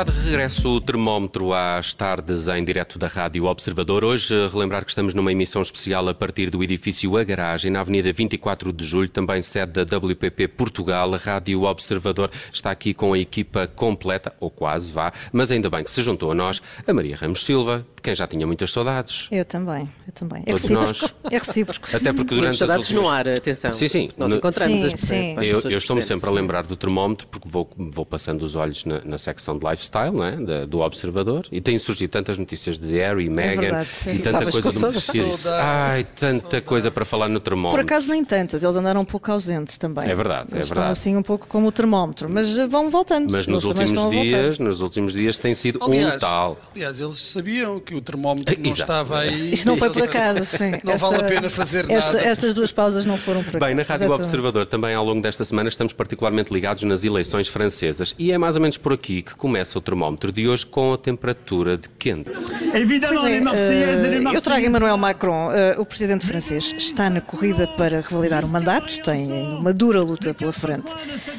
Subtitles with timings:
[0.00, 4.02] Está de regresso o termómetro às tardes em direto da Rádio Observador.
[4.02, 8.10] Hoje, relembrar que estamos numa emissão especial a partir do edifício A Garagem, na Avenida
[8.10, 11.12] 24 de Julho, também sede da WPP Portugal.
[11.14, 15.84] A Rádio Observador está aqui com a equipa completa, ou quase vá, mas ainda bem
[15.84, 19.28] que se juntou a nós a Maria Ramos Silva, de quem já tinha muitas saudades.
[19.30, 20.42] Eu também, eu também.
[20.46, 20.86] É Todos recíproco.
[20.86, 21.14] nós.
[21.30, 21.88] É recíproco.
[21.94, 23.04] Até porque durante as saudades últimas...
[23.04, 23.70] no ar, atenção.
[23.74, 24.08] Sim, sim.
[24.16, 25.36] Nós No- encontramos Sim, as, sim.
[25.36, 28.54] as Eu, pessoas eu estou-me sempre a lembrar do termómetro porque vou, vou passando os
[28.54, 30.36] olhos na, na secção de lifestyle não é?
[30.36, 34.10] Da- do Observador e têm surgido tantas notícias de Harry, Meghan verdade, sim.
[34.10, 37.76] e tanta Estavas coisa do disse, Ai, tanta coisa para falar no termómetro.
[37.78, 40.08] Por acaso nem tantas, eles andaram um pouco ausentes também.
[40.08, 40.92] É verdade, é Eles Estão verdade.
[40.92, 43.30] assim um pouco como o termómetro, mas eh, vão voltando.
[43.30, 46.56] Mas nos últimos estão dias, nos últimos dias tem sido um Aliás, tal.
[46.74, 48.80] aliás, eles sabiam que o termómetro não Exato.
[48.82, 49.52] estava aí.
[49.52, 50.70] Isto não foi por acaso, sim.
[50.84, 52.28] Não vale a pena fazer esta- nada.
[52.28, 53.64] Estas duas pausas não foram por acaso.
[53.64, 54.20] Bem, na Rádio exatamente.
[54.20, 58.56] Observador também ao longo desta semana estamos particularmente ligados nas eleições francesas e é mais
[58.56, 62.30] ou menos por aqui que começa o termómetro de hoje com a temperatura de quente.
[62.72, 64.64] É, les eh, eu trago.
[64.64, 69.72] Emmanuel Macron, eh, o presidente francês, está na corrida para revalidar o mandato, tem uma
[69.72, 70.92] dura luta pela frente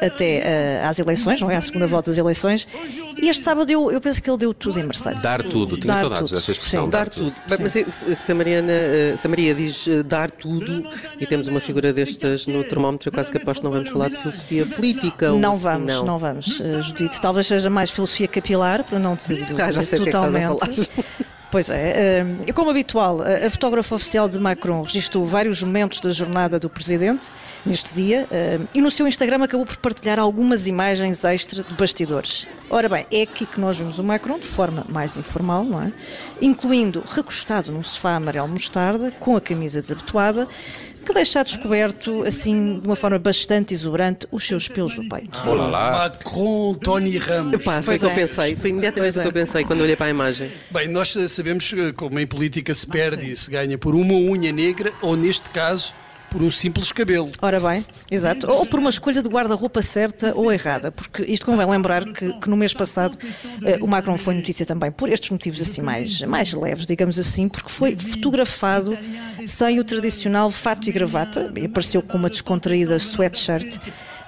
[0.00, 1.56] até eh, às eleições, não é?
[1.56, 2.66] À segunda volta das eleições.
[3.20, 5.20] E este sábado eu, eu penso que ele deu tudo em Marseille.
[5.20, 6.38] Dar tudo, tinha Dar saudades tudo.
[6.38, 6.84] dessa expressão.
[6.84, 6.90] Sim.
[6.90, 7.32] Dar tudo.
[7.48, 8.72] Bem, mas se, se a Mariana,
[9.16, 10.84] se a Maria diz dar tudo
[11.20, 14.08] e temos uma figura destas no termómetro, eu quase que aposto que não vamos falar
[14.08, 15.32] de filosofia política.
[15.32, 17.20] ou Não assim, vamos, não, vamos, Judite.
[17.20, 20.16] Talvez seja mais filosofia capilar, para não dizer Ah, já sei o que é que
[20.16, 20.86] estás a totalmente.
[20.86, 21.04] falar.
[21.52, 26.00] Pois é, eh, e como habitual, a a fotógrafa oficial de Macron registrou vários momentos
[26.00, 27.26] da jornada do presidente
[27.66, 32.46] neste dia eh, e no seu Instagram acabou por partilhar algumas imagens extra de bastidores.
[32.70, 35.92] Ora bem, é aqui que nós vemos o Macron de forma mais informal, não é?
[36.40, 40.48] Incluindo recostado num sofá amarelo mostarda, com a camisa desabotoada,
[41.02, 45.38] que deixa descoberto, assim, de uma forma bastante exuberante, os seus pelos no peito.
[45.48, 45.90] Olá lá.
[45.92, 47.62] Macron, Tony Ramos.
[47.62, 48.14] Pá, foi o que eu é.
[48.14, 48.56] pensei.
[48.56, 49.28] Foi imediatamente o que é.
[49.28, 50.50] eu pensei quando olhei para a imagem.
[50.70, 54.52] Bem, nós sabemos eh, como em política se perde e se ganha por uma unha
[54.52, 55.92] negra ou, neste caso,
[56.32, 57.30] por um simples cabelo.
[57.42, 58.50] Ora bem, exato.
[58.50, 62.48] Ou por uma escolha de guarda-roupa certa ou errada, porque isto convém lembrar que, que
[62.48, 63.18] no mês passado
[63.62, 67.48] eh, o Macron foi notícia também por estes motivos assim mais, mais leves, digamos assim,
[67.48, 68.96] porque foi fotografado
[69.46, 73.78] sem o tradicional fato e gravata e apareceu com uma descontraída sweatshirt.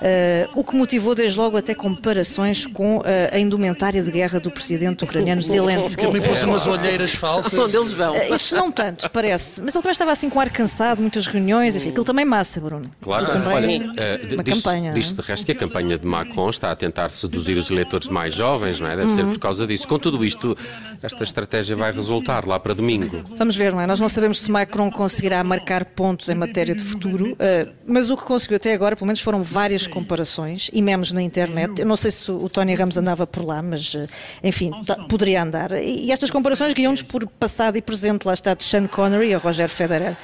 [0.00, 4.50] Eh, o que motivou desde logo até comparações com eh, a indumentária de guerra do
[4.50, 6.02] presidente ucraniano Zelensky.
[6.04, 7.54] Também pôs umas olheiras falsas.
[7.58, 8.14] Onde eles vão?
[8.14, 9.60] Eh, Isso não tanto, parece.
[9.62, 12.84] Mas ele também estava assim com ar cansado, muitas reuniões, enfim, aquilo também massa, Bruno.
[13.00, 14.92] Claro, Aquilo olha, também eh, uma diz, campanha.
[14.92, 18.34] diz de resto que a campanha de Macron está a tentar seduzir os eleitores mais
[18.34, 18.96] jovens, não é?
[18.96, 19.14] Deve Uhum.
[19.14, 19.86] ser por causa disso.
[19.86, 20.56] Com tudo isto,
[21.02, 23.22] esta estratégia vai resultar lá para domingo.
[23.38, 23.86] Vamos ver, não é?
[23.86, 28.16] Nós não sabemos se Macron conseguirá marcar pontos em matéria de futuro, eh, mas o
[28.16, 31.80] que conseguiu até agora, pelo menos, foram várias comparações e memes na internet.
[31.80, 34.06] Eu não sei se o Tony Ramos andava por lá, mas, eh,
[34.42, 35.72] enfim, tá- poderia andar.
[35.72, 39.38] E, e estas comparações guiam-nos por passado e presente, lá está, de Sean Connery a
[39.38, 40.16] Roger Federer.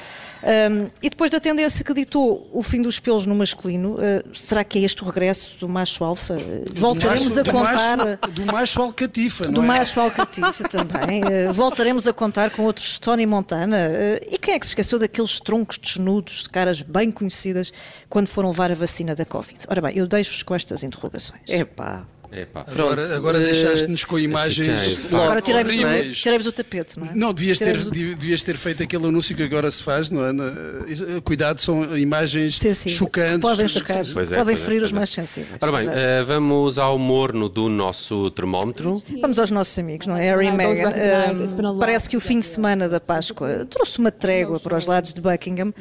[0.42, 3.98] Um, e depois da tendência que ditou o fim dos pelos no masculino, uh,
[4.34, 6.34] será que é este o regresso do macho alfa?
[6.34, 7.96] Uh, Voltaremos Macho- a do contar.
[7.96, 9.66] macho- do macho alcatifa, Do não é?
[9.78, 11.22] macho alcatiça também.
[11.24, 13.76] Eh, voltaremos a contar com outros Tony Montana.
[13.78, 17.72] Eh, e quem é que se esqueceu daqueles troncos desnudos, de caras bem conhecidas,
[18.08, 19.58] quando foram levar a vacina da Covid?
[19.68, 21.42] Ora bem, eu deixo-vos com estas interrogações.
[21.48, 22.06] Epá.
[22.32, 25.18] Epá, Agora, agora Eh, deixaste-nos com imagens fiquei.
[25.18, 27.10] Agora tirei-vos o, tirei-vos o tapete, não é?
[27.14, 30.32] Não, devias ter, o- devias ter feito aquele anúncio que agora se faz, não é?
[30.32, 32.88] Na- eh, Cuidado, são imagens Sim, sim.
[32.88, 33.40] chocantes.
[33.48, 34.98] Podem chocar, Pois é, podem pois é, ferir pois os é.
[34.98, 35.58] mais sensíveis.
[35.60, 39.02] Ora bem, eh, vamos ao morno do nosso termómetro.
[39.20, 40.22] Vamos aos nossos amigos, não é?
[40.30, 40.90] Harry e Meghan.
[40.94, 41.32] Eh,
[41.78, 45.20] parece que o fim de semana da Páscoa trouxe uma trégua para os lados de
[45.20, 45.72] Buckingham.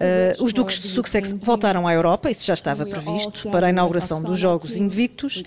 [0.00, 4.22] Eh, os duques de Sussex voltaram à Europa, isso já estava previsto, para a inauguração
[4.22, 5.42] dos Jogos Invictos,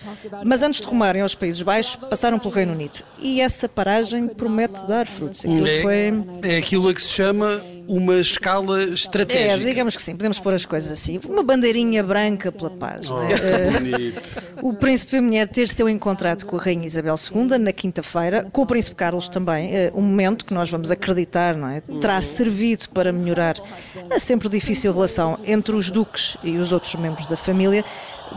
[0.51, 2.99] mas antes de rumarem aos Países Baixos, passaram pelo Reino Unido.
[3.17, 5.45] E essa paragem promete dar frutos.
[5.45, 6.13] Aquilo É, foi...
[6.43, 9.65] é aquilo a que se chama uma escala É, estratégica.
[9.65, 11.21] digamos que sim, podemos pôr as coisas assim.
[11.25, 13.07] Uma bandeirinha branca pela paz.
[13.07, 13.71] não é?
[13.79, 14.21] Bonito.
[14.61, 18.65] O príncipe mulher ter seu encontrado com a Rainha Isabel II na quinta-feira, com o
[18.65, 21.79] príncipe Carlos também, eh, um momento que nós vamos acreditar, não é?
[21.79, 23.55] Terá servido para melhorar
[24.13, 27.85] a sempre difícil relação entre os duques e os outros membros da família.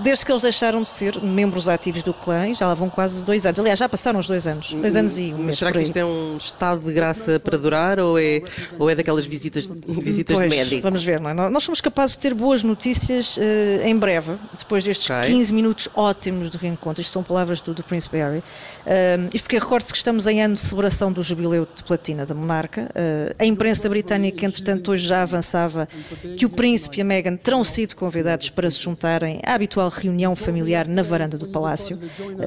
[0.03, 3.47] Desde que eles deixaram de ser membros ativos do clã, já lá vão quase dois
[3.47, 3.61] anos.
[3.61, 4.75] Aliás, já passaram os dois anos.
[4.75, 7.57] Dois anos e um mês Mas será que isto é um estado de graça para
[7.57, 8.43] durar ou é,
[8.79, 10.83] ou é daquelas visitas, visitas Pois, de médico?
[10.83, 11.35] Vamos ver, não é?
[11.51, 15.31] Nós somos capazes de ter boas notícias eh, em breve, depois destes Ok.
[15.31, 17.01] 15 minutos ótimos de reencontro.
[17.01, 18.43] Isto são palavras do, do Príncipe Harry.
[18.87, 22.35] Eh, isto porque recorde-se que estamos em ano de celebração do jubileu de platina da
[22.35, 22.91] monarca.
[22.95, 25.89] Eh, a imprensa britânica, entretanto, hoje já avançava
[26.37, 30.05] que o Príncipe e a Meghan terão sido convidados para se juntarem à habitual possível
[30.05, 31.99] reunião familiar na varanda do Palácio,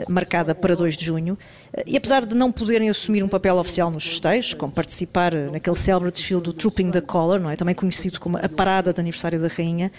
[0.07, 1.38] marcada para 2 de junho.
[1.86, 6.12] E apesar de não poderem assumir um papel oficial nos festejos, como participar naquele célebre
[6.12, 7.56] desfile do Trooping the Color, não é?
[7.56, 9.92] também conhecido como a parada de aniversário da Rainha,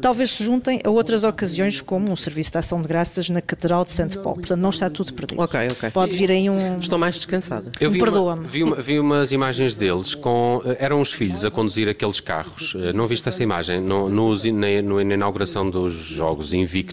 [0.00, 3.84] talvez se juntem a outras ocasiões, como um serviço de ação de graças na Catedral
[3.84, 4.38] de Santo Paulo.
[4.40, 5.40] Portanto, não está tudo perdido.
[5.40, 5.90] Ok, ok.
[5.90, 6.78] Pode vir aí um.
[6.78, 7.70] Estou mais descansada.
[7.80, 8.46] Eu Um vi, uma, perdoa-me.
[8.46, 10.62] vi, uma- vi umas imagens deles com.
[10.64, 12.74] eh, Eram os filhos a conduzir aqueles carros.
[12.78, 13.80] Eh, Não viste essa imagem?
[13.80, 16.85] No, nos- na, no- na inauguração dos Jogos Invictus,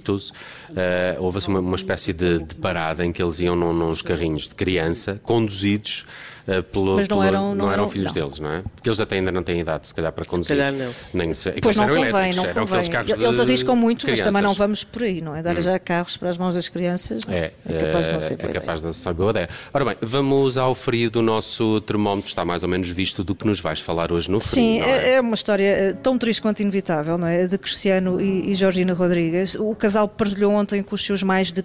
[0.76, 4.02] eh, houve assim uma, uma espécie de, de parada em que eles iam num, nos
[4.02, 6.06] carrinhos de criança, conduzidos.
[6.46, 8.14] eh, pelo, Mas não pelo- eram- não eram- filhos não.
[8.22, 8.62] deles, não é?
[8.76, 10.58] Porque eles até ainda não têm idade, se calhar, para conduzir.
[10.58, 10.92] calhar não.
[11.14, 12.90] Nem, se- Pois não eram convém, elétricos, não eram convém.
[12.90, 14.58] carros Eles arriscam muito, mas também não crianças.
[14.58, 15.42] vamos por aí, não é?
[15.42, 18.50] Dar já carros para as mãos das crianças É, capaz de não eh, ser boa
[18.50, 19.48] é capaz de ser boa ideia.
[19.74, 23.48] Ora bem, vamos ao frio do nosso termómetro, está mais ou menos visto do que
[23.48, 24.54] nos vais falar hoje no frio.
[24.54, 27.48] Sim, não é, é uma história tão triste quanto inevitável, não é?
[27.48, 29.56] De Cristiano e, e Georgina Rodrigues.
[29.56, 31.62] O casal partilhou ontem com os seus mais de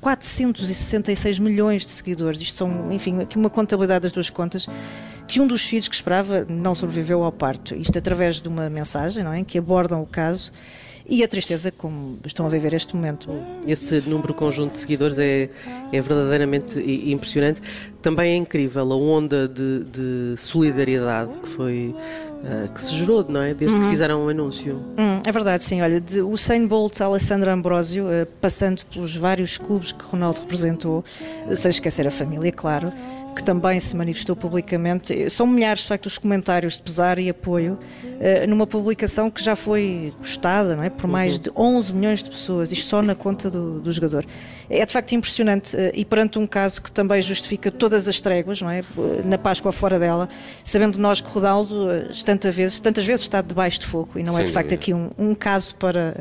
[0.00, 2.40] 466 milhões de seguidores.
[2.40, 4.66] Isto são, enfim, aqui uma contabilidade das duas contas.
[5.28, 7.76] Que um dos filhos que esperava não sobreviveu ao parto.
[7.76, 9.44] Isto através de uma mensagem, não é?
[9.44, 10.50] Que abordam o caso
[11.08, 13.30] e a tristeza como estão a viver este momento.
[13.66, 15.48] Esse número conjunto de seguidores é,
[15.92, 17.60] é verdadeiramente impressionante.
[18.00, 21.94] Também é incrível a onda de, de solidariedade que foi
[22.44, 23.54] ah, que se gerou, não é?
[23.54, 24.74] Desde que fizeram o anúncio.
[24.98, 25.80] Hum, é verdade, sim.
[25.80, 31.04] Olha, de Usain Bolt a Alessandro Ambrosio, eh, passando pelos vários clubes que Ronaldo representou,
[31.48, 32.92] eh, sem esquecer a família, claro,
[33.34, 35.12] que também se manifestou publicamente.
[35.12, 37.78] Eh, São milhares, de facto, os comentários de pesar e apoio
[38.20, 40.90] eh, numa publicação que já foi gostada não é?
[40.90, 44.24] por mais de 11 milhões de pessoas, isto só na conta do, do jogador.
[44.70, 48.60] É de facto impressionante eh, e perante um caso que também justifica todas as tréguas,
[48.60, 48.82] não é?
[49.24, 50.28] Na Páscoa fora dela,
[50.64, 54.38] sabendo nós que Ronaldo eh, tantas vezes, tantas vezes está debaixo de fogo e não
[54.38, 54.82] é de facto dúvida.
[54.82, 56.14] aqui um, um caso para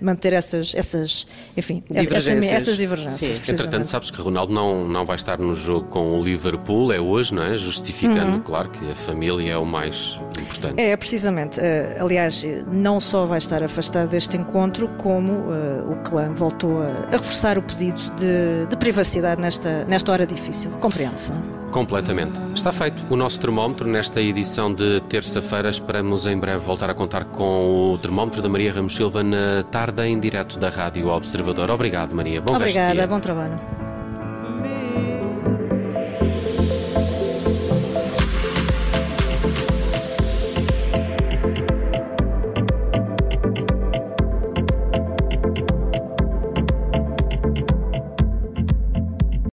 [0.00, 1.26] manter essas, essas,
[1.56, 2.52] enfim, essa- Divergências.
[2.52, 3.36] essas divergências.
[3.44, 3.52] Sim.
[3.52, 6.57] Entretanto, sabes que Ronaldo não, não vai estar no jogo com o Liverpool,
[6.94, 7.56] é hoje, não é?
[7.56, 10.80] Justificando, claro, que a família é o mais importante.
[10.80, 11.60] É, precisamente.
[11.60, 17.06] Eh, aliás, não só vai estar afastado deste encontro, como eh, o clã voltou a,
[17.08, 20.70] a reforçar o pedido de, de privacidade nesta, nesta hora difícil.
[20.72, 21.32] Compreende-se.
[21.32, 21.58] é?
[21.70, 22.38] Completamente.
[22.54, 25.68] Está feito o nosso termómetro nesta edição de terça-feira.
[25.68, 30.02] Esperamos em breve voltar a contar com o termómetro da Maria Ramos Silva na tarde
[30.02, 31.70] em direto da Rádio Observador.
[31.70, 32.40] Obrigado, Maria.
[32.40, 33.06] Bom Obrigada, dia.
[33.06, 33.77] bom trabalho.